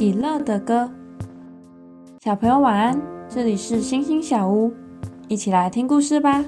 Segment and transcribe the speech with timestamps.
[0.00, 0.90] 喜乐的歌，
[2.22, 2.98] 小朋友晚安。
[3.28, 4.72] 这里是星星小屋，
[5.28, 6.42] 一起来听故事吧。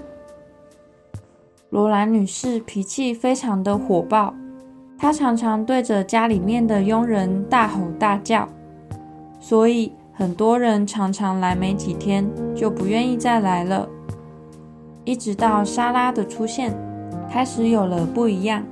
[1.68, 4.32] 罗兰女士脾气非常的火爆，
[4.96, 8.48] 她常常对着家里面的佣人大吼大叫，
[9.38, 13.86] 所以很多人常常来没几天就不愿意再来了。
[15.04, 16.74] 一直到莎拉的出现，
[17.30, 18.64] 开始有了不一样。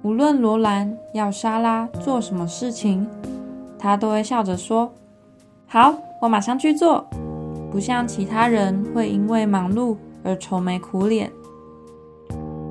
[0.00, 3.06] 无论罗兰要莎拉做什么事情，
[3.80, 4.92] 他都会笑着说
[5.66, 7.04] ：“好，我马上去做。”
[7.72, 11.30] 不像其他人会因为忙碌而愁眉苦脸。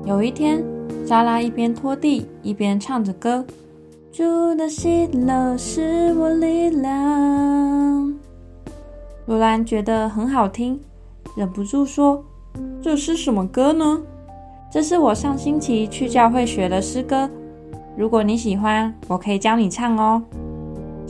[0.04, 0.62] 有一天，
[1.06, 3.44] 莎拉一边拖地一边唱着歌
[4.12, 8.14] ：“住的喜乐是我力量。”
[9.26, 10.78] 罗兰觉得很好听，
[11.34, 12.22] 忍不住说
[12.82, 14.02] ：“这是什么歌呢？”
[14.70, 17.28] 这是我上星期去教会学的诗歌，
[17.96, 20.22] 如果你喜欢，我可以教你唱哦。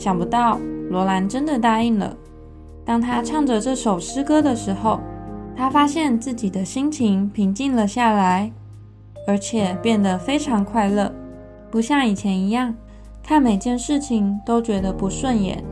[0.01, 2.17] 想不到罗兰真的答应了。
[2.83, 4.99] 当他唱着这首诗歌的时候，
[5.55, 8.51] 他发现自己的心情平静了下来，
[9.27, 11.13] 而且变得非常快乐，
[11.69, 12.73] 不像以前一样
[13.21, 15.63] 看每件事情都觉得不顺眼。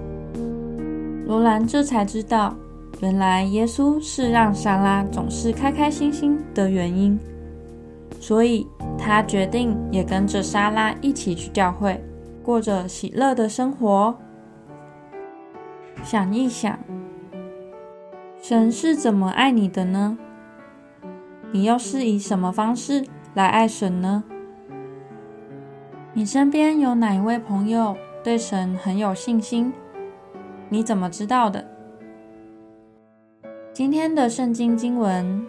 [1.26, 2.54] 罗兰这才知道，
[3.02, 7.20] 原来耶稣是让莎拉总是开开心心的原因。
[8.20, 12.00] 所以，他决定也跟着莎拉一起去教会，
[12.50, 14.18] 过着喜乐的生活。
[16.02, 16.80] 想一想，
[18.42, 20.18] 神是怎么爱你的呢？
[21.52, 24.24] 你又是以什么方式来爱神呢？
[26.14, 29.72] 你身边有哪一位朋友对神很有信心？
[30.70, 31.64] 你怎么知道的？
[33.72, 35.46] 今天的圣经经文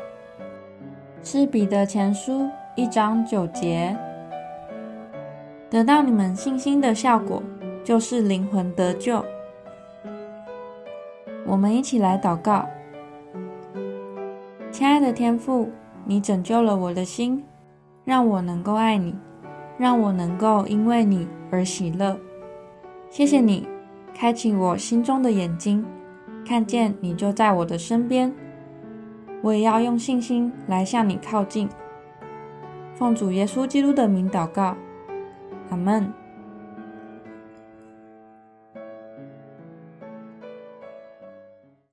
[1.22, 2.50] 是彼得前书。
[2.76, 3.96] 一章九节，
[5.70, 7.40] 得到你们信心的效果，
[7.84, 9.24] 就是灵魂得救。
[11.46, 12.66] 我们一起来祷告，
[14.72, 15.70] 亲爱的天父，
[16.04, 17.44] 你拯救了我的心，
[18.04, 19.14] 让我能够爱你，
[19.78, 22.18] 让我能够因为你而喜乐。
[23.08, 23.68] 谢谢你，
[24.12, 25.86] 开启我心中的眼睛，
[26.44, 28.34] 看见你就在我的身边。
[29.40, 31.68] 我也要用信心来向你靠近。
[32.92, 34.76] 奉主耶稣基督的名祷告，
[35.70, 36.19] 阿门。